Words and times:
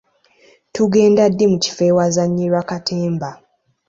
Tugenda 0.75 1.23
ddi 1.31 1.45
mu 1.51 1.57
kifo 1.63 1.81
ewazannyirwa 1.91 2.61
katemba? 2.69 3.29